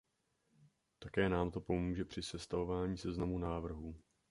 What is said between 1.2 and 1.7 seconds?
nám to